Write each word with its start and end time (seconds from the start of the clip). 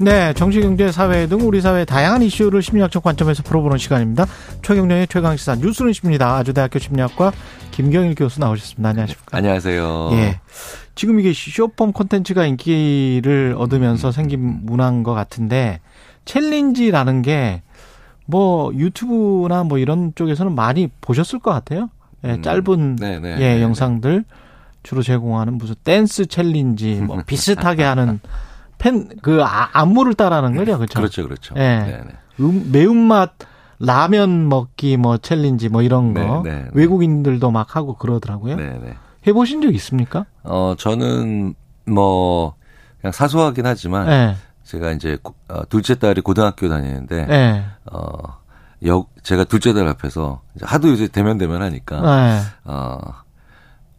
네, 0.00 0.32
정치, 0.34 0.60
경제, 0.60 0.92
사회 0.92 1.26
등 1.26 1.40
우리 1.40 1.60
사회 1.60 1.84
다양한 1.84 2.22
이슈를 2.22 2.62
심리학적 2.62 3.02
관점에서 3.02 3.42
풀어보는 3.42 3.78
시간입니다. 3.78 4.26
최경련의 4.62 5.08
최강시사 5.08 5.56
뉴스는 5.56 5.92
십니다. 5.92 6.36
아주대학교 6.36 6.78
심리학과 6.78 7.32
김경일 7.72 8.14
교수 8.14 8.38
나오셨습니다. 8.38 8.90
안녕하십니까? 8.90 9.36
안녕하세요. 9.36 10.10
예. 10.12 10.40
지금 10.94 11.18
이게 11.18 11.32
쇼폼 11.32 11.92
콘텐츠가 11.92 12.46
인기를 12.46 13.56
얻으면서 13.58 14.12
생긴 14.12 14.60
문화인 14.62 15.02
것 15.02 15.14
같은데 15.14 15.80
challenge라는 16.24 17.22
게 17.22 17.62
뭐 18.30 18.74
유튜브나 18.74 19.64
뭐 19.64 19.78
이런 19.78 20.12
쪽에서는 20.14 20.54
많이 20.54 20.88
보셨을 21.00 21.38
것 21.38 21.50
같아요. 21.50 21.88
예, 22.24 22.32
음, 22.32 22.42
짧은 22.42 22.96
네네, 22.96 23.30
예, 23.30 23.36
네네. 23.38 23.62
영상들 23.62 24.24
주로 24.82 25.02
제공하는 25.02 25.54
무슨 25.56 25.74
댄스 25.82 26.26
challenge 26.26 26.96
뭐 26.96 27.22
비슷하게 27.26 27.84
하는 27.84 28.20
팬그 28.78 29.42
안무를 29.42 30.14
따라하는 30.14 30.56
거죠, 30.56 30.76
그렇죠? 30.78 30.98
그렇죠, 30.98 31.24
그렇죠. 31.24 31.54
예. 31.56 31.60
네네. 31.60 32.04
음, 32.40 32.68
매운맛 32.72 33.32
라면 33.80 34.48
먹기 34.48 34.96
뭐 34.96 35.18
challenge 35.18 35.68
뭐 35.68 35.82
이런 35.82 36.14
거 36.14 36.42
네, 36.44 36.50
네, 36.52 36.58
네. 36.64 36.68
외국인들도 36.72 37.50
막 37.50 37.76
하고 37.76 37.94
그러더라고요. 37.94 38.56
네네. 38.56 38.94
해보신 39.26 39.62
적 39.62 39.74
있습니까? 39.74 40.26
어, 40.42 40.74
저는 40.78 41.54
뭐, 41.86 42.54
그냥 43.00 43.12
사소하긴 43.12 43.66
하지만, 43.66 44.08
예, 44.08 44.36
제가 44.64 44.92
이제 44.92 45.16
고- 45.22 45.34
어, 45.48 45.62
둘째 45.68 45.94
딸이 45.96 46.20
고등학교 46.20 46.68
다니는데, 46.68 47.26
예, 47.30 47.64
어, 47.92 48.10
여, 48.86 49.06
제가 49.22 49.44
둘째 49.44 49.72
딸 49.74 49.86
앞에서 49.88 50.40
하도 50.62 50.88
이제 50.88 51.08
데면데면 51.08 51.62
하니까, 51.62 51.96
예. 51.96 52.40
어, 52.64 52.98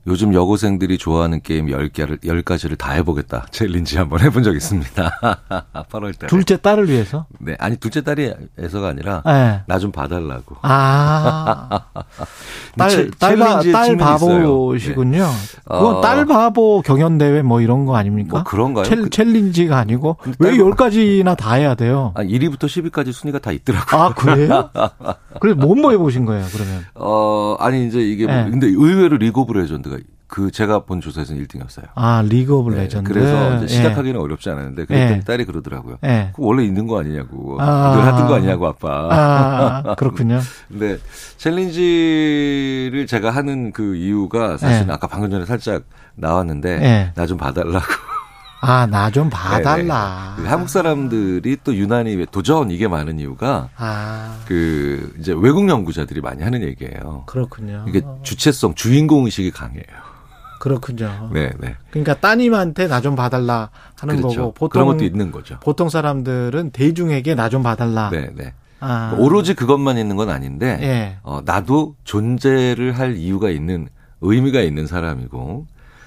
요즘 0.08 0.34
여고생들이 0.34 0.98
좋아하는 0.98 1.42
게임 1.42 1.68
10개를, 1.68 2.20
10가지를 2.24 2.78
다 2.78 2.94
해보겠다. 2.94 3.46
challenge 3.52 3.98
한번 3.98 4.22
해본 4.22 4.44
적 4.44 4.56
있습니다. 4.56 5.12
8월 5.92 6.18
달에. 6.18 6.28
둘째 6.28 6.58
딸을 6.58 6.90
위해서. 6.90 7.26
네. 7.40 7.56
아니, 7.60 7.76
둘째 7.76 8.02
딸 8.02 8.26
위해서가 8.26 8.88
아니라, 8.88 9.22
예. 9.28 9.62
나좀 9.68 9.92
봐달라고. 9.92 10.56
아, 10.62 11.82
딸, 12.78 12.90
chall- 12.90 13.10
딸, 13.20 13.38
딸. 13.38 13.98
바보시군요. 13.98 15.28
그건 15.66 15.96
어. 15.98 16.02
딸 16.02 16.26
바보 16.26 16.82
경연대회 16.82 17.42
뭐 17.44 17.62
이런 17.62 17.86
거 17.86 17.96
아닙니까? 17.96 18.38
뭐 18.38 18.44
그런가요? 18.44 18.86
챌, 18.86 18.96
그- 18.96 19.10
챌린지가 19.10 19.78
아니고, 19.78 20.18
왜 20.40 20.52
딸- 20.52 20.60
열가지나 20.60 21.36
다 21.36 21.54
해야 21.56 21.76
돼요? 21.76 22.14
아, 22.16 22.24
1위부터 22.24 22.64
10위까지 22.66 23.12
순위가 23.12 23.40
다 23.40 23.52
있더라고요. 23.52 24.02
아, 24.02 24.14
그래요? 24.14 24.70
그래서 25.42 25.60
뭐뭐 25.60 25.92
해보신 25.92 26.26
거예요, 26.26 26.46
그러면? 26.52 26.86
어, 26.96 27.58
아니, 27.60 27.86
이제 27.86 28.00
이게, 28.00 28.26
뭐- 28.26 28.34
네. 28.36 28.50
근데 28.50 28.68
의외로 28.68 29.18
League 29.18 29.42
of 29.42 29.54
Legends가 29.54 29.98
그 30.30 30.52
제가 30.52 30.86
본 30.86 31.02
조사에서는 31.02 31.44
1등이었어요. 31.46 31.86
아, 31.96 32.22
League 32.24 32.56
of 32.56 32.70
Legends. 32.70 33.12
그래서 33.12 33.56
이제 33.56 33.64
예. 33.64 33.68
시작하기는 33.68 34.20
어렵지 34.22 34.50
않았는데, 34.52 34.86
그랬더니 34.86 35.18
예. 35.18 35.24
딸이 35.26 35.46
그러더라고요. 35.46 35.98
예. 36.06 36.32
원래 36.38 36.64
있는 36.64 36.86
거 36.88 37.00
아니냐고. 37.00 37.58
아. 37.60 37.96
늘 37.96 38.06
하던 38.06 38.28
거 38.28 38.36
아니냐고, 38.36 38.68
아빠. 38.68 39.10
아, 39.12 39.96
그렇군요. 39.96 40.40
근데 40.70 41.00
challenge를 41.38 43.08
제가 43.08 43.32
하는 43.32 43.72
그 43.72 43.96
이유가 43.96 44.58
사실 44.58 44.86
네. 44.88 44.94
아까 44.94 45.08
방금 45.08 45.32
전에 45.32 45.46
살짝 45.46 45.84
나왔는데, 46.16 46.78
네. 46.80 47.12
나좀 47.16 47.38
봐달라고. 47.38 47.86
아, 48.62 48.86
나 48.86 49.10
좀 49.10 49.30
봐달라. 49.30 50.36
네, 50.38 50.44
네. 50.44 50.50
한국 50.50 50.70
사람들이 50.70 51.58
또 51.64 51.74
유난히 51.74 52.16
왜 52.16 52.26
도전 52.30 52.70
이게 52.72 52.88
많은 52.90 53.18
이유가 53.18 53.70
아, 53.78 54.36
그 54.48 55.16
이제 55.18 55.34
외국 55.36 55.68
연구자들이 55.70 56.20
많이 56.22 56.44
하는 56.44 56.62
얘기예요. 56.62 57.24
그렇군요. 57.26 57.86
이게 57.88 58.02
주체성, 58.22 58.76
주인공 58.76 59.26
의식이 59.26 59.52
강해요. 59.52 59.82
그렇군요. 60.60 61.30
네, 61.34 61.52
네. 61.60 61.76
그러니까 61.92 62.14
따님한테 62.16 62.88
나 62.88 63.00
좀 63.02 63.16
봐달라 63.16 63.70
하는 64.00 64.18
그렇죠. 64.18 64.38
거고 64.40 64.52
보통 64.54 64.70
그런 64.70 64.86
것도 64.88 65.06
있는 65.06 65.32
거죠. 65.32 65.58
보통 65.62 65.90
사람들은 65.90 66.72
대중에게 66.72 67.34
나 67.36 67.50
좀 67.50 67.64
봐달라. 67.64 68.10
네, 68.12 68.30
네. 68.36 68.54
아, 68.82 69.16
오로지 69.18 69.56
그것만 69.56 69.98
있는 69.98 70.16
건 70.16 70.30
아닌데, 70.30 70.78
예. 70.82 71.18
어, 71.24 71.42
나도 71.44 71.96
존재를 72.06 72.98
할 72.98 73.18
이유가 73.18 73.50
있는, 73.50 73.90
의미가 74.22 74.62
있는 74.62 74.88
사람이고, 74.88 75.66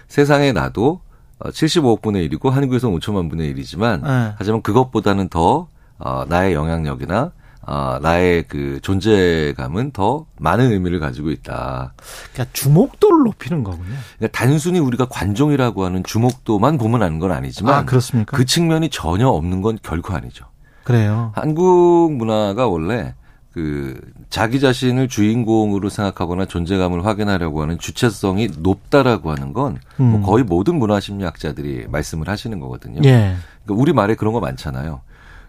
세상에 0.08 0.52
나도 0.52 1.00
어, 1.38 1.48
75억 1.50 2.00
분의 2.02 2.28
1이고, 2.30 2.48
한국에서는 2.50 2.98
5천만 2.98 3.28
분의 3.28 3.52
1이지만, 3.54 4.06
예. 4.06 4.34
하지만 4.38 4.62
그것보다는 4.62 5.28
더, 5.28 5.66
어, 5.98 6.24
나의 6.28 6.54
영향력이나, 6.54 7.32
어, 7.64 7.98
나의 8.02 8.44
그 8.48 8.80
존재감은 8.82 9.92
더 9.92 10.26
많은 10.38 10.72
의미를 10.72 10.98
가지고 10.98 11.30
있다. 11.30 11.94
그러니까 12.32 12.52
주목도를 12.52 13.24
높이는 13.24 13.62
거군요. 13.62 13.94
그러니까 14.18 14.36
단순히 14.36 14.80
우리가 14.80 15.06
관종이라고 15.06 15.84
하는 15.84 16.02
주목도만 16.02 16.78
보면 16.78 17.02
아는 17.02 17.18
건 17.18 17.30
아니지만, 17.30 17.74
아, 17.74 17.84
그렇습니까? 17.84 18.36
그 18.36 18.44
측면이 18.44 18.90
전혀 18.90 19.28
없는 19.28 19.62
건 19.62 19.78
결코 19.82 20.14
아니죠. 20.14 20.46
그래요. 20.82 21.32
한국 21.36 22.12
문화가 22.12 22.66
원래 22.66 23.14
그 23.52 24.00
자기 24.30 24.58
자신을 24.58 25.08
주인공으로 25.08 25.88
생각하거나 25.88 26.46
존재감을 26.46 27.04
확인하려고 27.04 27.62
하는 27.62 27.78
주체성이 27.78 28.48
높다라고 28.58 29.30
하는 29.30 29.52
건뭐 29.52 29.78
음. 30.00 30.22
거의 30.22 30.42
모든 30.42 30.76
문화 30.76 30.98
심리학자들이 30.98 31.86
말씀을 31.88 32.28
하시는 32.28 32.58
거거든요. 32.58 33.02
예. 33.04 33.36
그러니까 33.64 33.82
우리 33.82 33.92
말에 33.92 34.14
그런 34.14 34.32
거 34.32 34.40
많잖아요. 34.40 35.02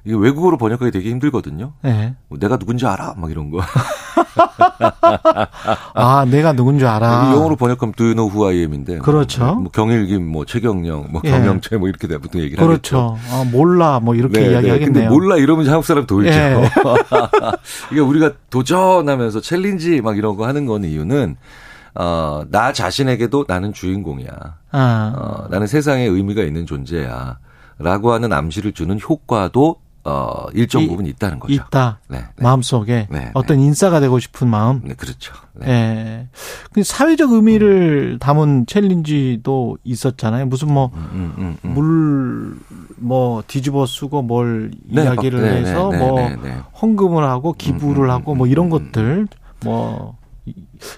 이게 0.06 0.16
외국어로 0.16 0.58
번역하기 0.58 0.92
되게 0.92 1.10
힘들거든요. 1.12 1.74
예. 1.86 2.16
뭐 2.28 2.38
내가 2.38 2.58
누군지 2.58 2.86
알아? 2.86 3.14
막 3.18 3.32
이런 3.32 3.50
거. 3.50 3.62
아, 5.94 6.26
내가 6.26 6.52
누군 6.54 6.78
줄 6.78 6.88
알아. 6.88 7.32
영어로 7.34 7.56
번역하면 7.56 7.94
Do 7.94 8.08
you 8.08 8.16
know 8.16 8.30
who 8.30 8.46
I 8.48 8.58
am인데. 8.60 8.98
그렇죠. 8.98 9.56
뭐 9.56 9.72
경일김, 9.72 10.26
뭐 10.28 10.44
최경영, 10.44 11.08
뭐 11.10 11.22
예. 11.24 11.32
경영채 11.32 11.78
뭐 11.78 11.88
이렇게 11.88 12.08
보통 12.18 12.42
얘기를 12.42 12.62
하겠죠. 12.62 13.18
그렇죠. 13.18 13.18
아, 13.32 13.46
몰라. 13.50 14.02
뭐 14.02 14.14
이렇게 14.16 14.42
네, 14.42 14.48
네. 14.48 14.52
이야기하겠네요. 14.54 14.94
근데 14.94 15.08
몰라 15.08 15.38
이러면 15.38 15.68
한국 15.68 15.86
사람 15.86 16.06
돌죠. 16.06 16.30
예. 16.30 16.70
이게 17.92 18.02
우리가 18.02 18.32
도전하면서 18.50 19.40
챌린지 19.40 20.02
막 20.02 20.18
이런 20.18 20.36
거 20.36 20.46
하는 20.46 20.66
건 20.66 20.84
이유는 20.84 21.38
어, 21.96 22.44
나 22.50 22.74
자신에게도 22.74 23.46
나는 23.48 23.72
주인공이야. 23.72 24.30
아, 24.72 25.14
어, 25.16 25.48
나는 25.50 25.68
세상에 25.68 26.04
의미가 26.04 26.42
있는 26.44 26.66
존재야. 26.66 27.38
라고 27.80 28.12
하는 28.12 28.32
암시를 28.32 28.74
주는 28.74 29.00
효과도 29.00 29.78
어, 30.06 30.46
일정 30.54 30.82
이- 30.82 30.88
부분 30.88 31.06
있다는 31.06 31.40
거죠. 31.40 31.54
있다. 31.54 32.00
네, 32.10 32.18
네. 32.20 32.26
마음속에 32.44 33.08
네, 33.10 33.32
어떤 33.34 33.60
인싸가 33.60 34.00
되고 34.02 34.20
싶은 34.20 34.50
마음. 34.50 34.82
네, 34.84 34.94
그렇죠. 34.96 35.34
네. 35.54 35.70
예. 35.70 36.28
그 36.74 36.84
사회적 36.84 37.32
의미를 37.32 38.18
담은 38.20 38.66
챌린지도 38.66 39.78
있었잖아요. 39.84 40.48
무슨 40.48 40.74
뭐, 40.74 40.92
음, 40.94 41.34
음, 41.38 41.58
음. 41.64 41.74
물, 41.74 42.60
뭐, 42.98 43.44
뒤집어 43.48 43.86
쓰고 43.86 44.24
뭘 44.24 44.72
네, 44.86 45.04
이야기를 45.04 45.42
네, 45.42 45.50
해서 45.62 45.90
네, 45.90 45.98
뭐, 45.98 46.20
네, 46.20 46.36
네. 46.42 46.58
헌금을 46.82 47.24
하고 47.24 47.54
기부를 47.54 48.04
음, 48.04 48.06
음, 48.06 48.10
하고 48.10 48.32
음, 48.34 48.38
뭐 48.40 48.48
이런 48.48 48.66
음, 48.66 48.70
것들, 48.72 49.28
뭐, 49.64 50.18
이- 50.46 50.54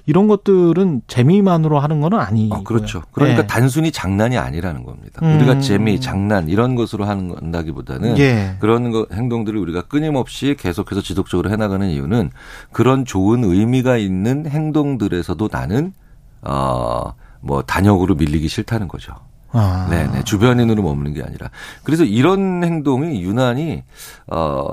이런 0.08 0.28
것들은 0.28 1.04
재미만으로 1.08 1.80
하는 1.80 2.02
거는 2.02 2.20
아니고. 2.20 2.56
어, 2.56 2.64
그렇죠. 2.64 3.04
그러니까 3.12 3.44
예. 3.44 3.48
단순히 3.48 3.92
장난이 3.92 4.38
아니라는 4.38 4.84
겁니다. 4.84 5.20
음. 5.24 5.36
우리가 5.36 5.60
재미, 5.60 6.02
장난 6.02 6.50
이런 6.50 6.74
것으로 6.76 7.06
하는 7.06 7.28
건다기보다는 7.30 8.18
예. 8.18 8.56
그런 8.60 8.90
거, 8.92 9.06
행동들을 9.14 9.60
우리가 9.60 9.84
끊임없이 9.84 10.56
계속해서 10.58 11.02
지속적으로 11.02 11.52
해나가는 11.52 11.88
이유는 11.88 12.32
그런 12.72 13.06
좋은 13.06 13.44
의미가 13.44 13.98
있는 13.98 14.48
행동들에서도 14.48 15.50
나는 15.52 15.94
어뭐 16.42 17.64
단역으로 17.68 18.16
밀리기 18.16 18.48
싫다는 18.48 18.88
거죠. 18.88 19.14
아. 19.52 19.88
네네 19.90 20.24
주변인으로 20.26 20.84
머무는 20.84 21.14
게 21.14 21.24
아니라 21.24 21.50
그래서 21.86 22.04
이런 22.04 22.62
행동이 22.64 23.22
유난히 23.24 23.84
어 24.28 24.68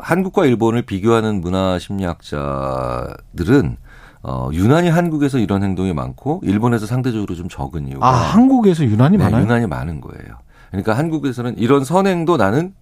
한국과 0.00 0.44
일본을 0.44 0.82
비교하는 0.82 1.40
문화 1.40 1.78
심리학자들은 1.78 3.76
어 4.22 4.50
유난히 4.52 4.88
한국에서 4.88 5.38
이런 5.38 5.62
행동이 5.62 5.92
많고 5.92 6.40
일본에서 6.42 6.86
상대적으로 6.86 7.34
좀 7.34 7.48
적은 7.48 7.88
이유가 7.88 8.06
아, 8.06 8.12
한국에서 8.12 8.84
유난히 8.84 9.16
네, 9.16 9.24
많아요? 9.24 9.42
유난히 9.42 9.66
많은 9.66 10.00
거예요. 10.00 10.36
그러니까 10.70 10.94
한국에서는 10.98 11.56
이런 11.58 11.84
선행도 11.84 12.36
나는 12.36 12.74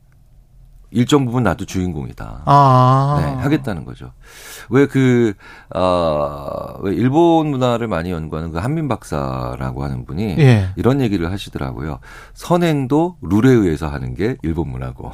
일정 0.91 1.27
부분 1.27 1.43
나도 1.43 1.65
주인공이다. 1.65 2.43
아. 2.45 3.21
네, 3.21 3.43
하겠다는 3.43 3.85
거죠. 3.85 4.13
왜 4.71 4.87
그, 4.87 5.35
어, 5.75 6.79
왜 6.81 6.95
일본 6.95 7.49
문화를 7.49 7.89
많이 7.89 8.11
연구하는 8.11 8.53
그 8.53 8.59
한민 8.59 8.89
박사라고 8.89 9.85
하는 9.85 10.05
분이 10.05 10.37
예. 10.39 10.69
이런 10.77 11.01
얘기를 11.01 11.31
하시더라고요. 11.31 11.99
선행도 12.35 13.17
룰에 13.21 13.53
의해서 13.53 13.89
하는 13.89 14.15
게 14.15 14.37
일본 14.43 14.71
문화고. 14.71 15.11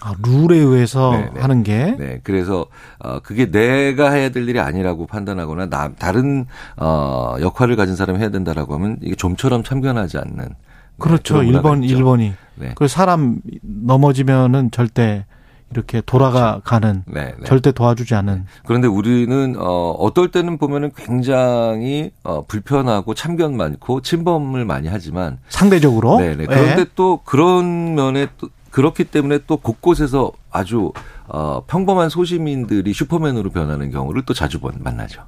아, 0.00 0.14
룰에 0.22 0.58
의해서 0.58 1.12
네, 1.12 1.30
네. 1.34 1.40
하는 1.40 1.62
게 1.62 1.96
네, 1.98 2.20
그래서 2.22 2.66
어 2.98 3.20
그게 3.20 3.50
내가 3.50 4.10
해야 4.10 4.30
될 4.30 4.48
일이 4.48 4.60
아니라고 4.60 5.06
판단하거나 5.06 5.66
나, 5.66 5.90
다른 5.98 6.46
어 6.76 7.36
역할을 7.40 7.76
가진 7.76 7.96
사람이 7.96 8.18
해야 8.18 8.30
된다라고 8.30 8.74
하면 8.74 8.98
이게 9.02 9.14
좀처럼 9.14 9.64
참견하지 9.64 10.18
않는 10.18 10.36
네, 10.36 10.54
그렇죠. 10.98 11.34
그런 11.34 11.46
문화가 11.46 11.70
1번 11.70 11.84
있죠. 11.84 11.98
1번이. 11.98 12.32
네. 12.56 12.72
그 12.76 12.88
사람 12.88 13.40
넘어지면은 13.62 14.70
절대 14.70 15.24
이렇게 15.70 16.00
돌아가 16.00 16.60
가는 16.64 17.02
네, 17.06 17.34
네. 17.38 17.44
절대 17.44 17.72
도와주지 17.72 18.14
않은 18.14 18.46
그런데 18.64 18.88
우리는 18.88 19.54
어 19.58 19.90
어떨 19.90 20.30
때는 20.30 20.56
보면은 20.56 20.90
굉장히 20.96 22.10
어 22.22 22.44
불편하고 22.46 23.14
참견 23.14 23.56
많고 23.56 24.00
침범을 24.00 24.64
많이 24.64 24.88
하지만 24.88 25.38
상대적으로 25.48 26.18
네네. 26.18 26.46
그런데 26.46 26.86
또 26.94 27.20
그런 27.24 27.94
면에 27.94 28.28
또 28.38 28.48
그렇기 28.78 29.02
때문에 29.04 29.40
또 29.48 29.56
곳곳에서 29.56 30.30
아주 30.52 30.92
어 31.26 31.64
평범한 31.66 32.10
소시민들이 32.10 32.92
슈퍼맨으로 32.92 33.50
변하는 33.50 33.90
경우를 33.90 34.22
또 34.24 34.34
자주 34.34 34.60
번- 34.60 34.74
만나죠. 34.78 35.22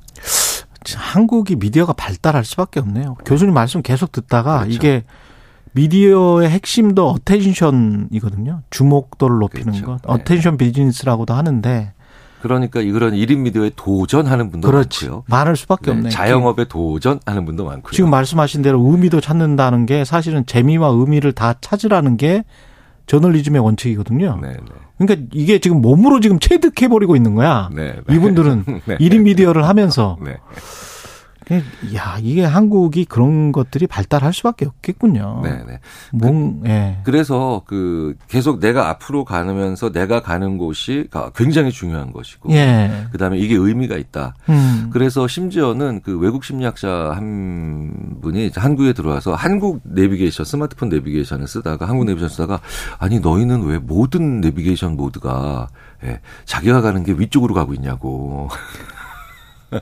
한국이 0.97 1.57
미디어가 1.57 1.93
발달할 1.95 2.45
수밖에 2.45 2.79
없네요. 2.79 3.17
교수님 3.25 3.53
말씀 3.53 3.83
계속 3.83 4.13
듣다가 4.13 4.61
그렇죠. 4.61 4.73
이게 4.77 5.05
미디어의 5.73 6.49
핵심도 6.49 7.11
attention이거든요. 7.11 8.63
주목도를 8.71 9.39
높이는 9.39 9.65
그렇죠. 9.73 9.87
것. 9.87 9.93
네. 9.97 9.99
attention 10.07 10.57
business라고도 10.57 11.35
하는데 11.35 11.93
그러니까 12.43 12.81
이런 12.81 13.15
1인 13.15 13.39
미디어에 13.39 13.73
도전하는 13.75 14.51
분도 14.53 14.69
그렇지. 14.71 15.07
많고요. 15.07 15.25
많을 15.27 15.57
수밖에 15.57 15.87
네, 15.91 15.97
없네. 15.97 16.11
자영업에 16.11 16.67
도전하는 16.69 17.45
분도 17.45 17.65
많고요. 17.65 17.91
지금 17.93 18.11
말씀하신 18.11 18.63
대로 18.63 18.81
의미도 18.81 19.21
찾는다는 19.21 19.87
게 19.87 20.05
사실은 20.05 20.47
재미와 20.47 20.89
의미를 20.91 21.33
다 21.33 21.55
찾으라는 21.61 22.17
게 22.17 22.45
저널리즘의 23.11 23.61
원칙이거든요. 23.61 24.39
네, 24.41 24.53
네. 24.53 24.57
그러니까 24.99 25.27
이게 25.33 25.59
지금 25.59 25.83
몸으로 25.83 26.21
지금 26.21 26.39
체득해 26.39 26.89
버리고 26.89 27.17
있는 27.17 27.35
거야. 27.35 27.69
네, 27.75 27.97
네. 28.07 28.15
이분들은 28.15 28.65
네. 28.87 28.97
일 29.01 29.11
1인 29.11 29.23
미디어를 29.23 29.67
하면서 29.67 30.17
네. 30.25 30.37
야, 31.95 32.19
이게 32.21 32.45
한국이 32.45 33.05
그런 33.05 33.53
것들이 33.53 33.87
발달할 33.87 34.33
수밖에 34.33 34.67
없겠군요. 34.67 35.41
네, 35.43 35.63
네. 35.67 35.81
뭔 36.13 36.63
예. 36.67 36.99
그래서 37.05 37.63
그 37.67 38.17
계속 38.29 38.61
내가 38.61 38.89
앞으로 38.89 39.25
가면서 39.25 39.91
내가 39.91 40.21
가는 40.21 40.59
곳이 40.59 41.09
굉장히 41.35 41.71
중요한 41.71 42.13
것이고 42.13 42.51
예. 42.53 43.07
그다음에 43.13 43.39
이게 43.39 43.57
의미가 43.57 43.97
있다. 43.97 44.35
음. 44.49 44.91
그래서 44.93 45.27
심지어는 45.27 46.01
그 46.03 46.19
외국 46.19 46.45
심리학자 46.45 47.13
한 47.15 48.19
분이 48.23 48.51
한국에 48.55 48.93
들어와서 48.93 49.35
한국 49.35 49.81
내비게이션 49.85 50.45
스마트폰 50.47 50.89
내비게이션을 50.89 51.49
쓰다가 51.49 51.89
한국 51.89 52.05
내비게이션 52.05 52.29
쓰다가 52.29 52.61
아니 52.99 53.21
너희는 53.21 53.65
왜 53.65 53.79
모든 53.79 54.41
내비게이션 54.41 54.97
모드가 54.97 55.69
예, 56.05 56.21
자기가 56.45 56.81
가는 56.81 57.05
게 57.05 57.13
위쪽으로 57.13 57.55
가고 57.55 57.75
있냐고. 57.75 58.49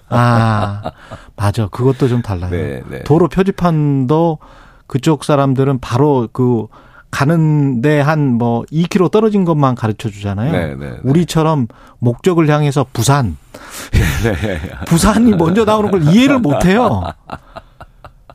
아, 0.09 0.91
맞아. 1.37 1.69
그것도 1.69 2.09
좀 2.09 2.23
달라요. 2.23 2.51
네, 2.51 2.83
네. 2.89 3.03
도로 3.05 3.29
표지판도 3.29 4.39
그쪽 4.87 5.25
사람들은 5.25 5.79
바로 5.81 6.29
그 6.33 6.67
가는데 7.11 8.01
한 8.01 8.37
뭐 8.39 8.63
2km 8.71 9.11
떨어진 9.11 9.45
것만 9.47 9.75
가르쳐 9.75 10.11
주잖아요. 10.11 10.53
네, 10.53 10.67
네, 10.75 10.91
네. 10.91 10.97
우리처럼 11.03 11.67
목적을 12.01 12.49
향해서 12.51 12.87
부산. 12.93 13.37
네. 14.23 14.61
부산이 14.87 15.33
먼저 15.33 15.65
나오는 15.65 15.91
걸 15.91 16.03
이해를 16.15 16.39
못 16.39 16.65
해요. 16.67 17.03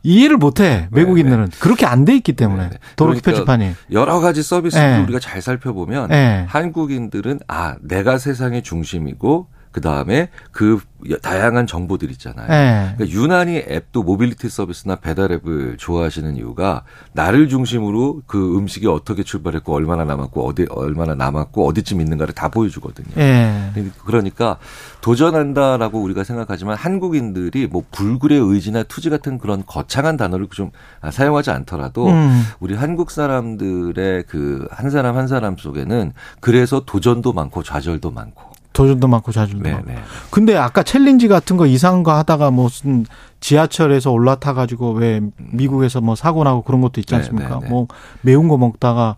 이해를 0.05 0.35
못 0.37 0.59
해. 0.59 0.89
외국인들은. 0.91 1.51
그렇게 1.59 1.85
안 1.85 2.03
돼 2.03 2.15
있기 2.17 2.33
때문에. 2.33 2.63
네, 2.63 2.69
네. 2.71 2.77
도로 2.97 3.09
그러니까 3.11 3.31
표지판이. 3.31 3.71
여러 3.91 4.19
가지 4.19 4.43
서비스를 4.43 4.97
네. 4.97 5.03
우리가 5.03 5.19
잘 5.19 5.41
살펴보면 5.41 6.09
네. 6.09 6.45
한국인들은 6.49 7.39
아 7.47 7.75
내가 7.81 8.17
세상의 8.17 8.63
중심이고 8.63 9.47
그 9.73 9.81
다음에 9.81 10.29
그 10.51 10.79
다양한 11.21 11.67
정보들 11.67 12.09
있잖아요. 12.11 12.47
예. 12.49 12.95
그러니까 12.95 13.19
유난히 13.19 13.57
앱도 13.57 14.03
모빌리티 14.03 14.47
서비스나 14.47 14.95
배달 14.95 15.33
앱을 15.33 15.75
좋아하시는 15.77 16.37
이유가 16.37 16.83
나를 17.11 17.49
중심으로 17.49 18.21
그 18.25 18.57
음식이 18.57 18.87
어떻게 18.87 19.23
출발했고 19.23 19.73
얼마나 19.73 20.05
남았고 20.05 20.47
어디 20.47 20.65
얼마나 20.69 21.13
남았고 21.15 21.67
어디쯤 21.67 21.99
있는가를 21.99 22.33
다 22.33 22.47
보여주거든요. 22.47 23.09
예. 23.17 23.73
그러니까 24.05 24.57
도전한다라고 25.01 26.01
우리가 26.01 26.23
생각하지만 26.23 26.77
한국인들이 26.77 27.67
뭐 27.67 27.83
불굴의 27.91 28.39
의지나 28.39 28.83
투지 28.83 29.09
같은 29.09 29.37
그런 29.37 29.63
거창한 29.65 30.15
단어를 30.15 30.47
좀 30.51 30.71
사용하지 31.11 31.51
않더라도 31.51 32.07
음. 32.07 32.43
우리 32.61 32.75
한국 32.75 33.11
사람들의 33.11 34.23
그 34.23 34.53
한 34.71 34.89
사람 34.89 35.17
한 35.17 35.27
사람 35.27 35.57
속에는 35.57 36.13
그래서 36.39 36.81
도전도 36.85 37.33
많고 37.33 37.63
좌절도 37.63 38.11
많고. 38.11 38.52
도전도 38.73 39.07
많고 39.07 39.31
자질도 39.31 39.63
네, 39.63 39.71
많고. 39.71 39.87
네. 39.91 39.97
근데 40.29 40.57
아까 40.57 40.83
챌린지 40.83 41.27
같은 41.27 41.57
거 41.57 41.65
이상한 41.65 42.03
거 42.03 42.13
하다가 42.13 42.51
무슨 42.51 43.05
지하철에서 43.39 44.11
올라타 44.11 44.53
가지고 44.53 44.91
왜 44.93 45.21
미국에서 45.37 46.01
뭐 46.01 46.15
사고 46.15 46.43
나고 46.43 46.63
그런 46.63 46.81
것도 46.81 46.99
있지 46.99 47.11
네, 47.11 47.17
않습니까? 47.17 47.59
네, 47.59 47.65
네. 47.65 47.69
뭐 47.69 47.87
매운 48.21 48.47
거 48.47 48.57
먹다가 48.57 49.15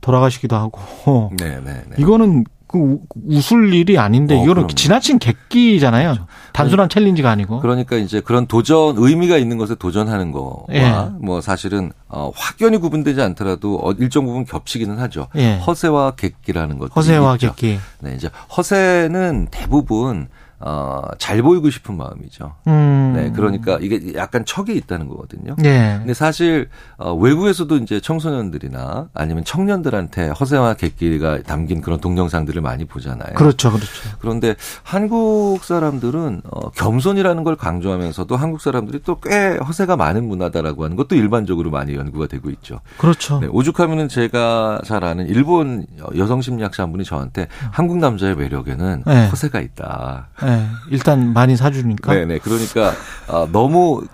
돌아가시기도 0.00 0.56
하고. 0.56 1.30
네, 1.38 1.60
네, 1.64 1.82
네. 1.88 1.94
이거는 1.98 2.44
그 2.74 2.80
우- 2.80 3.00
웃을 3.28 3.72
일이 3.72 3.98
아닌데 3.98 4.34
어, 4.34 4.38
이거는 4.38 4.54
그럼요. 4.54 4.66
그렇죠. 4.66 4.74
지나친 4.74 5.20
객기잖아요. 5.20 6.26
단순한 6.52 6.88
챌린지가 6.88 7.30
아니고. 7.30 7.60
그러니까 7.60 7.94
이제 7.96 8.20
그런 8.20 8.46
도전 8.46 8.96
의미가 8.98 9.36
있는 9.36 9.58
것에 9.58 9.76
도전하는 9.76 10.32
거와 10.32 10.56
예. 10.72 10.92
뭐 11.20 11.40
사실은 11.40 11.92
어 12.08 12.32
확연히 12.34 12.78
구분되지 12.78 13.22
않더라도 13.22 13.78
어, 13.80 13.92
일정 13.92 14.24
부분 14.24 14.44
겹치기는 14.44 14.98
하죠. 14.98 15.28
예. 15.36 15.58
허세와 15.58 16.12
객기라는 16.16 16.78
것들이 16.78 16.94
허세와 16.96 17.34
있죠. 17.34 17.54
객기. 17.54 17.78
네, 18.00 18.14
이제 18.16 18.28
허세는 18.56 19.48
대부분 19.52 20.26
어, 20.60 21.02
잘 21.18 21.42
보이고 21.42 21.68
싶은 21.70 21.96
마음이죠. 21.96 22.54
음. 22.68 23.12
네, 23.16 23.32
그러니까 23.34 23.78
이게 23.80 24.14
약간 24.14 24.44
척이 24.44 24.74
있다는 24.76 25.08
거거든요. 25.08 25.56
예. 25.64 25.96
근데 25.98 26.14
사실 26.14 26.68
어, 26.96 27.12
외국에서도 27.14 27.76
이제 27.78 28.00
청소년들이나 28.00 29.08
아니면 29.14 29.44
청년들한테 29.44 30.28
허세와 30.28 30.74
객기가 30.74 31.42
담긴 31.42 31.80
그런 31.80 32.00
동영상들을 32.00 32.60
많이 32.62 32.84
보잖아요. 32.84 33.34
그렇죠. 33.34 33.70
그렇죠. 33.70 33.88
그런데 34.20 34.54
한국 34.82 35.64
사람들은 35.64 36.42
어, 36.50 36.70
겸손이라는 36.70 37.44
걸 37.44 37.56
강조하면서도 37.56 38.36
한국 38.36 38.60
사람들이 38.60 39.02
또 39.02 39.14
꽤 39.24 39.56
허세가 39.56 39.96
많은 39.96 40.26
문화다라고 40.28 40.84
하는 40.84 40.96
것도 40.96 41.14
일반적으로 41.14 41.70
많이 41.70 41.94
연구가 41.94 42.26
되고 42.26 42.50
있죠. 42.50 42.80
그렇죠. 42.98 43.38
네, 43.40 43.46
오죽하면은 43.50 44.08
제가 44.08 44.82
잘 44.84 45.04
아는 45.04 45.26
일본 45.28 45.86
여성 46.16 46.42
심리학자 46.42 46.82
한 46.82 46.92
분이 46.92 47.04
저한테 47.04 47.48
한국 47.70 47.98
남자의 47.98 48.36
매력에는 48.36 49.04
네. 49.06 49.26
허세가 49.28 49.60
있다. 49.60 50.28
예. 50.44 50.66
일단 50.90 51.32
많이 51.32 51.56
사주니까. 51.56 52.12
네네. 52.12 52.38
그러니까 52.38 52.94
어, 53.28 53.48
너무 53.50 54.06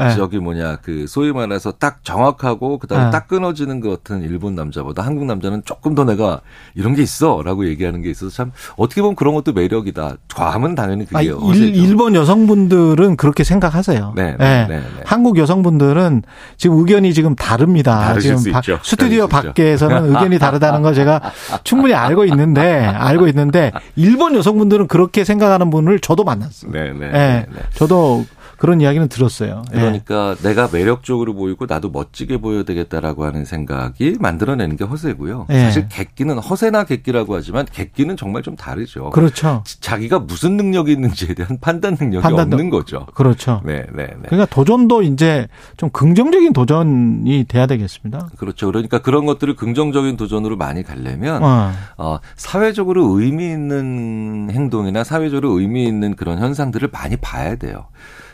예. 0.00 0.14
저기 0.14 0.38
뭐냐 0.38 0.76
그 0.82 1.06
소위 1.06 1.32
말해서 1.32 1.72
딱 1.72 2.04
정확하고 2.04 2.78
그다음에 2.78 3.04
네. 3.06 3.10
딱 3.10 3.28
끊어지는 3.28 3.80
것 3.80 3.90
같은 3.90 4.22
일본 4.22 4.54
남자보다 4.54 5.02
한국 5.02 5.24
남자는 5.24 5.62
조금 5.64 5.94
더 5.94 6.04
내가 6.04 6.40
이런 6.74 6.94
게 6.94 7.02
있어라고 7.02 7.66
얘기하는 7.66 8.02
게 8.02 8.10
있어서 8.10 8.30
참 8.34 8.52
어떻게 8.76 9.00
보면 9.00 9.16
그런 9.16 9.34
것도 9.34 9.52
매력이다. 9.52 10.16
과하면 10.34 10.74
당연히 10.74 11.06
그게 11.06 11.16
아. 11.16 11.20
일, 11.22 11.74
일본 11.74 12.14
여성분들은 12.14 13.16
그렇게 13.16 13.44
생각하세요. 13.44 14.12
네, 14.16 14.36
예. 14.38 14.44
네, 14.44 14.66
네, 14.68 14.76
네. 14.80 15.02
한국 15.04 15.38
여성분들은 15.38 16.22
지금 16.56 16.78
의견이 16.78 17.14
지금 17.14 17.34
다릅니다. 17.34 18.18
지금 18.18 18.36
있죠. 18.56 18.78
스튜디오. 18.82 19.28
밖에서는 19.28 20.08
의견이 20.08 20.38
다르다는 20.38 20.82
거 20.82 20.92
제가 20.92 21.20
충분히 21.64 21.94
알고 21.94 22.24
있는데 22.26 22.84
알고 22.84 23.28
있는데 23.28 23.72
일본 23.96 24.34
여성분들은 24.34 24.88
그렇게 24.88 25.24
생각하는 25.24 25.70
분을 25.70 26.00
저도 26.00 26.24
만났어요. 26.24 26.72
네, 26.72 26.92
네, 26.92 27.06
예. 27.06 27.10
네, 27.10 27.46
네. 27.52 27.60
저도 27.74 28.24
그런 28.60 28.82
이야기는 28.82 29.08
들었어요. 29.08 29.62
예. 29.72 29.78
그러니까 29.78 30.36
내가 30.42 30.68
매력적으로 30.70 31.32
보이고 31.34 31.64
나도 31.66 31.88
멋지게 31.88 32.42
보여야 32.42 32.62
되겠다라고 32.62 33.24
하는 33.24 33.46
생각이 33.46 34.18
만들어내는 34.20 34.76
게 34.76 34.84
허세고요. 34.84 35.46
예. 35.48 35.60
사실 35.60 35.88
객기는 35.88 36.36
허세나 36.38 36.84
객기라고 36.84 37.34
하지만 37.36 37.64
객기는 37.64 38.18
정말 38.18 38.42
좀 38.42 38.56
다르죠. 38.56 39.08
그렇죠. 39.10 39.64
자기가 39.80 40.18
무슨 40.18 40.58
능력이 40.58 40.92
있는지에 40.92 41.32
대한 41.32 41.56
판단 41.58 41.96
능력이 41.98 42.22
판단도- 42.22 42.52
없는 42.52 42.68
거죠. 42.68 43.06
그렇죠. 43.14 43.62
네, 43.64 43.86
네, 43.96 44.08
네. 44.08 44.26
그러니까 44.28 44.44
도전도 44.54 45.04
이제 45.04 45.48
좀 45.78 45.88
긍정적인 45.88 46.52
도전이 46.52 47.46
돼야 47.48 47.66
되겠습니다. 47.66 48.28
그렇죠. 48.36 48.66
그러니까 48.66 48.98
그런 48.98 49.24
것들을 49.24 49.56
긍정적인 49.56 50.18
도전으로 50.18 50.58
많이 50.58 50.82
가려면 50.82 51.42
어. 51.42 51.72
어, 51.96 52.18
사회적으로 52.36 53.18
의미 53.18 53.46
있는 53.50 54.50
행동이나 54.52 55.02
사회적으로 55.02 55.58
의미 55.58 55.86
있는 55.86 56.14
그런 56.14 56.38
현상들을 56.38 56.90
많이 56.92 57.16
봐야 57.16 57.56
돼요. 57.56 57.86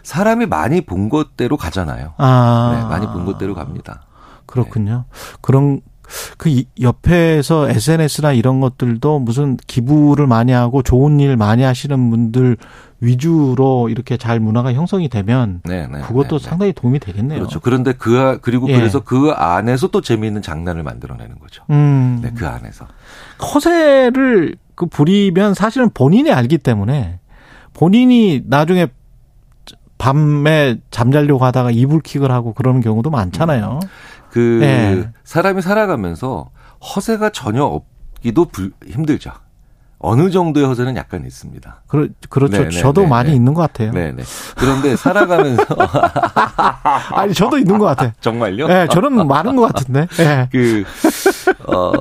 사람이 0.06 0.46
많이 0.46 0.82
본 0.82 1.08
것대로 1.08 1.56
가잖아요. 1.56 2.12
아. 2.18 2.78
네, 2.80 2.88
많이 2.88 3.06
본 3.08 3.24
것대로 3.24 3.54
갑니다. 3.56 4.02
그렇군요. 4.46 5.04
그런 5.40 5.80
그 6.38 6.48
이- 6.48 6.68
옆에서 6.80 7.68
SNS나 7.68 8.32
이런 8.32 8.60
것들도 8.60 9.18
무슨 9.18 9.56
기부를 9.66 10.28
많이 10.28 10.52
하고 10.52 10.84
좋은 10.84 11.18
일 11.18 11.36
많이 11.36 11.64
하시는 11.64 12.10
분들 12.10 12.56
위주로 13.00 13.88
이렇게 13.88 14.16
잘 14.16 14.38
문화가 14.38 14.72
형성이 14.72 15.08
되면 15.08 15.60
네, 15.64 15.88
네, 15.88 16.00
그것도 16.02 16.38
네, 16.38 16.42
네. 16.44 16.48
상당히 16.48 16.72
도움이 16.72 17.00
되겠네요. 17.00 17.40
그렇죠. 17.40 17.58
그런데 17.58 17.92
그 17.92 18.16
아- 18.20 18.38
그리고 18.40 18.68
예. 18.68 18.76
그래서 18.76 19.00
그 19.00 19.32
안에서 19.32 19.88
또 19.88 20.00
재미있는 20.00 20.40
장난을 20.40 20.84
만들어내는 20.84 21.40
거죠. 21.40 21.64
음. 21.70 22.20
네, 22.22 22.30
그 22.32 22.46
안에서. 22.46 22.86
허세를 23.42 24.54
그 24.76 24.86
부리면 24.86 25.54
사실은 25.54 25.90
본인이 25.92 26.30
알기 26.30 26.58
때문에 26.58 27.18
본인이 27.74 28.42
나중에 28.46 28.86
밤에 29.98 30.76
잠자려고 30.90 31.44
하다가 31.44 31.70
이불킥을 31.70 32.30
하고 32.30 32.52
그러는 32.52 32.80
경우도 32.80 33.10
많잖아요. 33.10 33.80
그 34.30 34.60
예. 34.62 35.10
사람이 35.24 35.62
살아가면서 35.62 36.50
허세가 36.94 37.30
전혀 37.30 37.64
없기도 37.64 38.44
불- 38.46 38.72
힘들죠. 38.86 39.30
어느 39.98 40.30
정도의 40.30 40.66
허세는 40.66 40.96
약간 40.96 41.24
있습니다. 41.24 41.82
그렇, 41.86 42.08
그렇죠. 42.28 42.58
네, 42.58 42.68
네, 42.68 42.70
저도 42.70 43.02
네, 43.02 43.06
많이 43.06 43.30
네. 43.30 43.36
있는 43.36 43.54
것 43.54 43.62
같아요. 43.62 43.92
네네. 43.92 44.22
그런데 44.56 44.94
살아가면서 44.94 45.64
아니, 47.16 47.32
저도 47.32 47.56
있는 47.58 47.78
것 47.78 47.86
같아요. 47.86 48.12
정말요? 48.20 48.68
예, 48.68 48.88
저는 48.90 49.26
많은 49.26 49.56
것 49.56 49.72
같은데. 49.72 50.06
예. 50.20 50.48
그, 50.52 50.84
어, 51.66 51.92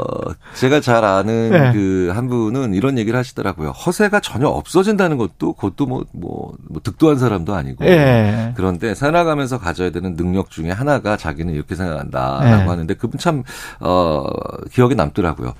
제가 0.55 0.81
잘 0.81 1.05
아는 1.05 1.51
네. 1.51 1.71
그한 1.71 2.27
분은 2.27 2.73
이런 2.73 2.97
얘기를 2.97 3.17
하시더라고요. 3.17 3.69
허세가 3.69 4.19
전혀 4.19 4.47
없어진다는 4.47 5.17
것도 5.17 5.53
그것도 5.53 5.85
뭐, 5.85 6.03
뭐, 6.11 6.53
뭐 6.69 6.81
득도한 6.83 7.17
사람도 7.17 7.55
아니고. 7.55 7.85
예. 7.85 8.51
그런데 8.55 8.93
살아가면서 8.93 9.57
가져야 9.57 9.91
되는 9.91 10.17
능력 10.17 10.51
중에 10.51 10.69
하나가 10.69 11.15
자기는 11.15 11.53
이렇게 11.53 11.75
생각한다라고 11.75 12.43
네. 12.43 12.67
하는데 12.67 12.93
그분 12.95 13.19
참, 13.19 13.43
어, 13.79 14.25
기억에 14.71 14.95
남더라고요. 14.95 15.53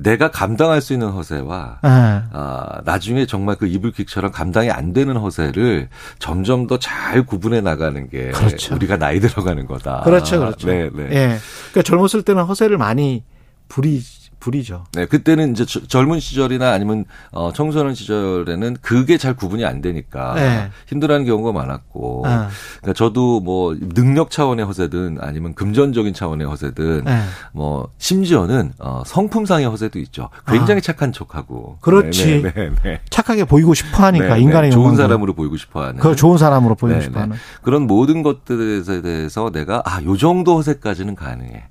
내가 0.00 0.30
감당할 0.30 0.80
수 0.80 0.92
있는 0.92 1.08
허세와 1.08 1.80
예. 1.84 1.88
아, 1.88 2.80
나중에 2.84 3.26
정말 3.26 3.56
그 3.56 3.66
이불킥처럼 3.66 4.30
감당이 4.30 4.70
안 4.70 4.92
되는 4.92 5.16
허세를 5.16 5.88
점점 6.18 6.66
더 6.66 6.78
잘 6.78 7.26
구분해 7.26 7.60
나가는 7.60 8.08
게 8.08 8.30
그렇죠. 8.30 8.76
우리가 8.76 8.96
나이 8.96 9.18
들어가는 9.18 9.66
거다. 9.66 10.02
그렇죠, 10.04 10.38
그렇죠. 10.38 10.68
네, 10.68 10.88
네. 10.94 11.02
예. 11.10 11.38
그러니까 11.72 11.82
젊었을 11.82 12.22
때는 12.22 12.44
허세를 12.44 12.78
많이 12.78 13.24
부리, 13.68 14.00
부리죠. 14.40 14.84
네, 14.92 15.06
그때는 15.06 15.52
이제 15.52 15.64
저- 15.64 15.84
젊은 15.86 16.20
시절이나 16.20 16.70
아니면 16.72 17.04
어, 17.32 17.52
청소년 17.52 17.94
시절에는 17.94 18.76
그게 18.80 19.18
잘 19.18 19.34
구분이 19.34 19.64
안 19.64 19.80
되니까 19.80 20.34
네. 20.34 20.70
힘들어하는 20.86 21.26
경우가 21.26 21.52
많았고, 21.52 22.22
아. 22.26 22.48
그러니까 22.80 22.92
저도 22.96 23.40
뭐 23.40 23.76
능력 23.94 24.30
차원의 24.30 24.64
허세든 24.66 25.18
아니면 25.20 25.54
금전적인 25.54 26.14
차원의 26.14 26.46
허세든 26.46 27.04
예. 27.06 27.20
뭐 27.52 27.88
심지어는 27.98 28.72
어, 28.78 29.02
성품상의 29.06 29.66
허세도 29.66 29.98
있죠. 30.00 30.28
굉장히 30.46 30.80
착한 30.82 31.12
척하고, 31.12 31.76
아. 31.78 31.80
그렇지. 31.80 32.42
네, 32.42 32.52
네, 32.52 32.70
네. 32.84 33.00
착하게 33.10 33.44
보이고 33.44 33.74
싶어 33.74 34.04
하니까, 34.04 34.36
네, 34.36 34.40
인간의 34.40 34.70
네. 34.70 34.74
좋은. 34.74 34.96
사람으로 34.96 35.34
보이고 35.34 35.56
싶어하는. 35.56 36.00
그 36.00 36.16
좋은 36.16 36.38
사람으로 36.38 36.74
보이고 36.74 36.98
네, 36.98 37.04
싶어 37.04 37.14
네. 37.14 37.20
하는. 37.20 37.36
그런 37.62 37.86
모든 37.86 38.22
것들에 38.22 38.82
대해서 39.02 39.50
내가 39.50 39.82
아, 39.84 40.02
요 40.04 40.16
정도 40.16 40.56
허세까지는 40.56 41.14
가능해. 41.14 41.64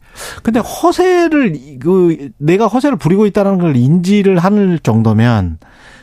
근데 0.44 0.60
허세를 0.60 1.56
이- 1.56 1.78
그내 1.80 2.57
가 2.58 2.68
허세를 2.68 2.98
부리고 2.98 3.26
있다는 3.26 3.60
걸 3.60 3.76
인지를 3.76 4.40
할 4.40 4.80
정도면 4.82 5.60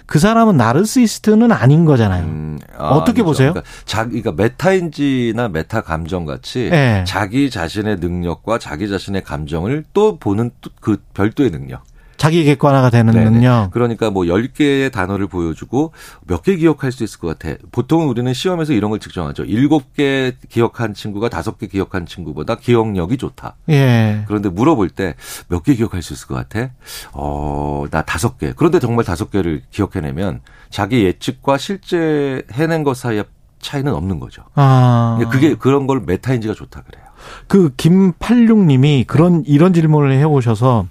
그 0.07 0.19
사람은 0.19 0.57
나르시스트는 0.57 1.51
아닌 1.51 1.85
거잖아요. 1.85 2.25
음, 2.25 2.59
어떻게 2.79 3.23
아니죠. 3.23 3.25
보세요? 3.25 3.53
그러니까 3.53 3.71
자기, 3.87 4.23
그러니까 4.23 4.43
메타인지나 4.43 5.49
메타 5.49 5.81
감정 5.83 6.27
같이 6.27 6.69
네. 6.71 7.05
자기 7.07 7.51
자신의 7.51 7.97
능력과 7.97 8.59
자기 8.59 8.89
자신의 8.89 9.23
감정을 9.25 9.85
또 9.93 10.19
보는 10.19 10.51
또그 10.61 10.99
별도의 11.15 11.51
능력. 11.51 11.85
자기 12.25 12.43
객관화가 12.45 12.89
되는 12.89 13.13
네네. 13.13 13.29
능력. 13.31 13.71
그러니까 13.71 14.09
뭐 14.11 14.25
10개의 14.25 14.91
단어를 14.91 15.27
보여주고 15.27 15.93
몇 16.27 16.43
개 16.43 16.57
기억할 16.57 16.91
수 16.91 17.05
있을 17.05 17.19
것 17.21 17.39
같아. 17.39 17.57
보통은 17.71 18.07
우리는 18.09 18.33
시험에서 18.33 18.73
이런 18.73 18.91
걸 18.91 18.99
측정하죠. 18.99 19.45
7개 19.45 20.33
기억한 20.49 20.95
친구가 20.95 21.29
5개 21.29 21.71
기억한 21.71 22.07
친구보다 22.07 22.55
기억력이 22.57 23.19
좋다. 23.19 23.57
예. 23.69 24.25
그런데 24.27 24.49
물어볼 24.49 24.89
때 24.89 25.15
몇 25.51 25.65
개 25.65 25.75
기억할 25.75 26.01
수 26.01 26.15
있을 26.15 26.27
것 26.29 26.35
같아? 26.35 26.71
어, 27.13 27.85
나 27.91 28.01
다섯 28.03 28.39
개. 28.39 28.55
그런데 28.57 28.79
정말 28.81 29.05
다섯 29.05 29.31
개를 29.31 29.61
기억해내면 29.71 30.41
자기 30.71 31.05
예측과 31.05 31.59
실제 31.59 32.43
해낸 32.53 32.85
것 32.85 32.97
사이에 32.97 33.25
차이는 33.61 33.93
없는 33.95 34.19
거죠. 34.19 34.45
아. 34.55 35.19
그게 35.31 35.55
그런 35.57 35.87
걸 35.87 36.01
메타인지가 36.07 36.55
좋다 36.55 36.83
그래요. 36.85 37.05
그 37.49 37.71
김팔육님이 37.77 39.05
그런 39.07 39.43
이런 39.47 39.73
질문을 39.75 40.13
해오셔서 40.13 40.87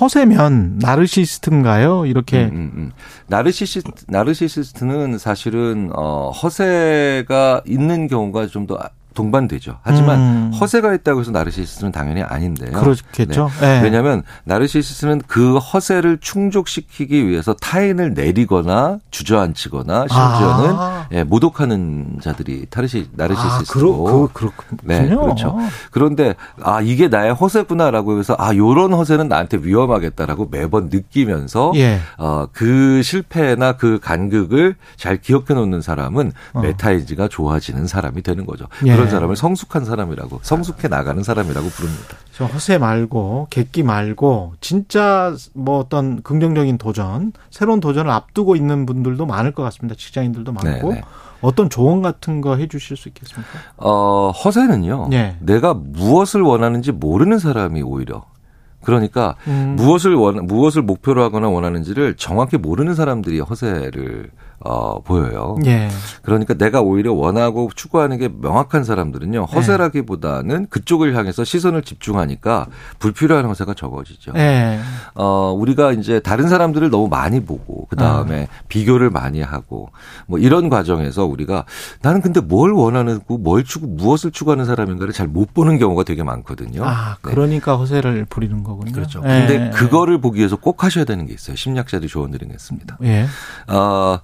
허세면 0.00 0.78
나르시스트인가요? 0.78 2.06
이렇게 2.06 2.44
음, 2.44 2.50
음, 2.54 2.72
음. 2.76 2.92
나르시시 3.26 3.82
나르시시스트는 4.08 5.18
사실은 5.18 5.90
어 5.94 6.30
허세가 6.30 7.62
있는 7.66 8.08
경우가 8.08 8.46
좀 8.46 8.66
더 8.66 8.78
동반되죠. 9.12 9.78
하지만 9.82 10.18
음. 10.18 10.52
허세가 10.58 10.94
있다고 10.94 11.20
해서 11.20 11.30
나르시시스트는 11.30 11.92
당연히 11.92 12.22
아닌데요. 12.22 12.72
그렇겠죠. 12.72 13.50
네. 13.60 13.78
예. 13.78 13.82
왜냐하면 13.82 14.22
나르시시스트는 14.44 15.22
그 15.26 15.58
허세를 15.58 16.18
충족시키기 16.20 17.28
위해서 17.28 17.54
타인을 17.54 18.14
내리거나 18.14 18.98
주저앉히거나 19.10 20.06
심지어는 20.08 20.74
아. 20.76 21.08
예, 21.12 21.24
모독하는 21.24 22.18
자들이 22.20 22.66
나르시 22.70 23.08
아, 23.12 23.14
나르시시스트고 23.16 24.04
그렇, 24.04 24.28
그, 24.32 24.32
그렇군요. 24.32 24.78
네, 24.84 25.08
그렇죠. 25.08 25.56
그런데 25.90 26.34
아 26.62 26.80
이게 26.80 27.08
나의 27.08 27.34
허세구나라고 27.34 28.18
해서 28.18 28.36
아 28.38 28.54
요런 28.54 28.92
허세는 28.92 29.28
나한테 29.28 29.58
위험하겠다라고 29.62 30.48
매번 30.50 30.88
느끼면서 30.90 31.72
예. 31.76 32.00
어, 32.18 32.46
그 32.52 33.02
실패나 33.02 33.72
그 33.72 33.98
간극을 34.00 34.76
잘 34.96 35.16
기억해 35.20 35.54
놓는 35.54 35.80
사람은 35.80 36.32
어. 36.54 36.60
메타인지가 36.60 37.28
좋아지는 37.28 37.86
사람이 37.86 38.22
되는 38.22 38.46
거죠. 38.46 38.66
예. 38.86 38.94
그런 39.02 39.10
사람을 39.10 39.36
성숙한 39.36 39.84
사람이라고 39.84 40.40
성숙해 40.42 40.88
나가는 40.88 41.22
사람이라고 41.22 41.68
부릅니다. 41.68 42.16
저 42.32 42.46
허세 42.46 42.78
말고 42.78 43.48
객기 43.50 43.82
말고 43.82 44.54
진짜 44.60 45.34
뭐 45.54 45.78
어떤 45.78 46.22
긍정적인 46.22 46.78
도전, 46.78 47.32
새로운 47.50 47.80
도전을 47.80 48.10
앞두고 48.10 48.56
있는 48.56 48.86
분들도 48.86 49.26
많을 49.26 49.52
것 49.52 49.62
같습니다. 49.64 49.94
직장인들도 49.96 50.52
많고 50.52 50.88
네, 50.92 51.00
네. 51.00 51.02
어떤 51.40 51.68
조언 51.68 52.02
같은 52.02 52.40
거 52.40 52.56
해주실 52.56 52.96
수 52.96 53.08
있겠습니까? 53.08 53.50
어, 53.76 54.30
허세는요. 54.30 55.10
예. 55.12 55.36
내가 55.40 55.74
무엇을 55.74 56.40
원하는지 56.40 56.92
모르는 56.92 57.38
사람이 57.38 57.82
오히려 57.82 58.24
그러니까 58.82 59.36
음. 59.46 59.74
무엇을 59.76 60.14
원 60.14 60.46
무엇을 60.46 60.82
목표로 60.82 61.22
하거나 61.22 61.48
원하는지를 61.48 62.16
정확히 62.16 62.56
모르는 62.56 62.94
사람들이 62.94 63.40
허세를 63.40 64.30
어, 64.64 65.00
보여요. 65.02 65.56
예. 65.66 65.88
그러니까 66.22 66.54
내가 66.54 66.80
오히려 66.80 67.12
원하고 67.12 67.70
추구하는 67.74 68.18
게 68.18 68.28
명확한 68.28 68.84
사람들은요. 68.84 69.46
네. 69.46 69.54
허세라기보다는 69.54 70.66
그쪽을 70.68 71.16
향해서 71.16 71.44
시선을 71.44 71.82
집중하니까 71.82 72.66
불필요한 72.98 73.44
허세가 73.46 73.74
적어지죠. 73.74 74.32
예. 74.36 74.78
어, 75.14 75.52
우리가 75.56 75.92
이제 75.92 76.20
다른 76.20 76.48
사람들을 76.48 76.90
너무 76.90 77.08
많이 77.08 77.44
보고, 77.44 77.86
그 77.86 77.96
다음에 77.96 78.44
아. 78.44 78.62
비교를 78.68 79.10
많이 79.10 79.42
하고, 79.42 79.90
뭐 80.26 80.38
이런 80.38 80.68
과정에서 80.68 81.24
우리가 81.24 81.64
나는 82.02 82.20
근데 82.20 82.40
뭘 82.40 82.72
원하는, 82.72 83.20
뭘 83.26 83.64
추구, 83.64 83.86
무엇을 83.88 84.30
추구하는 84.30 84.64
사람인가를 84.64 85.12
잘 85.12 85.32
못 85.32 85.54
보는 85.54 85.78
경우가 85.78 86.02
되게 86.02 86.22
많거든요. 86.22 86.84
아, 86.84 87.16
네. 87.24 87.30
그러니까 87.30 87.76
허세를 87.76 88.26
부리는 88.26 88.62
거군요. 88.64 88.92
그렇죠. 88.92 89.22
예. 89.24 89.46
근데 89.46 89.70
그거를 89.70 90.20
보기 90.20 90.38
위해서 90.40 90.56
꼭 90.56 90.84
하셔야 90.84 91.04
되는 91.04 91.26
게 91.26 91.32
있어요. 91.32 91.56
심리학자들이 91.56 92.08
조언 92.08 92.30
드리겠습니다. 92.32 92.98
예. 93.04 93.26
어, 93.68 94.18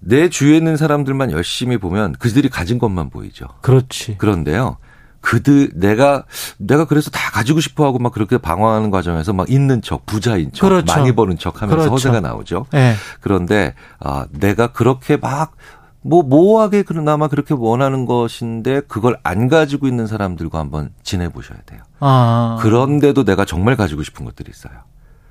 내 0.00 0.28
주위에 0.28 0.56
있는 0.56 0.76
사람들만 0.76 1.30
열심히 1.30 1.78
보면 1.78 2.12
그들이 2.18 2.48
가진 2.48 2.78
것만 2.78 3.10
보이죠. 3.10 3.46
그렇지. 3.60 4.16
그런데요. 4.18 4.78
그들 5.20 5.70
내가 5.74 6.24
내가 6.56 6.86
그래서 6.86 7.10
다 7.10 7.30
가지고 7.30 7.60
싶어 7.60 7.84
하고 7.84 7.98
막 7.98 8.10
그렇게 8.12 8.38
방황하는 8.38 8.90
과정에서 8.90 9.34
막 9.34 9.50
있는 9.50 9.82
척, 9.82 10.06
부자인 10.06 10.50
척, 10.52 10.66
그렇죠. 10.66 10.86
많이 10.94 11.14
버는 11.14 11.36
척 11.36 11.60
하면서 11.60 11.76
그렇죠. 11.76 11.92
허세가 11.92 12.20
나오죠. 12.20 12.64
예. 12.72 12.94
그런데 13.20 13.74
아, 13.98 14.26
내가 14.32 14.68
그렇게 14.68 15.16
막 15.16 15.54
뭐 16.02 16.22
모호하게 16.22 16.82
그나마 16.82 17.28
그렇게 17.28 17.54
원하는 17.54 18.06
것인데 18.06 18.80
그걸 18.82 19.18
안 19.22 19.48
가지고 19.48 19.86
있는 19.86 20.06
사람들과 20.06 20.58
한번 20.58 20.90
지내 21.02 21.28
보셔야 21.28 21.58
돼요. 21.66 21.82
아. 22.00 22.58
그런데도 22.60 23.24
내가 23.24 23.44
정말 23.44 23.76
가지고 23.76 24.02
싶은 24.02 24.24
것들이 24.24 24.50
있어요. 24.50 24.72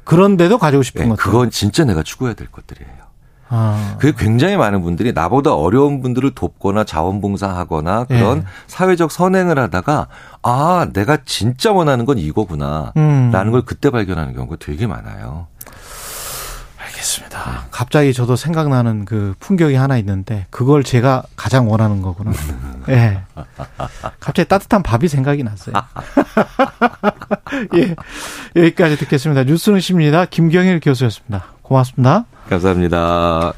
그런데도 0.03 0.57
가지고 0.57 0.83
싶은 0.83 1.05
예, 1.05 1.09
것들. 1.09 1.23
그건 1.23 1.49
진짜 1.49 1.85
내가 1.85 2.03
추구해야 2.03 2.35
될 2.35 2.51
것들이에요. 2.51 3.08
아. 3.49 3.95
그게 3.99 4.13
굉장히 4.17 4.57
많은 4.57 4.81
분들이 4.81 5.11
나보다 5.11 5.55
어려운 5.55 6.01
분들을 6.01 6.31
돕거나 6.31 6.83
자원봉사하거나 6.83 8.05
그런 8.05 8.37
예. 8.39 8.43
사회적 8.67 9.11
선행을 9.11 9.57
하다가 9.57 10.07
아 10.43 10.87
내가 10.93 11.17
진짜 11.25 11.71
원하는 11.71 12.05
건 12.05 12.17
이거구나 12.17 12.93
음. 12.97 13.31
라는 13.33 13.51
걸 13.51 13.63
그때 13.63 13.89
발견하는 13.89 14.33
경우가 14.35 14.57
되게 14.59 14.87
많아요. 14.87 15.47
알겠습니다. 16.77 17.67
갑자기 17.71 18.13
저도 18.13 18.35
생각나는 18.35 19.05
그 19.05 19.33
풍경이 19.39 19.75
하나 19.75 19.97
있는데 19.97 20.45
그걸 20.49 20.83
제가 20.83 21.23
가장 21.35 21.69
원하는 21.69 22.01
거구나. 22.01 22.31
예. 22.89 23.21
갑자기 24.19 24.47
따뜻한 24.47 24.83
밥이 24.83 25.07
생각이 25.07 25.43
났어요. 25.43 25.75
예. 27.75 27.95
여기까지 28.55 28.97
듣겠습니다. 28.97 29.43
뉴스는 29.43 29.79
십니다. 29.79 30.25
김경일 30.25 30.79
교수였습니다. 30.81 31.45
고맙습니다. 31.69 32.25
감사합니다. 32.49 33.53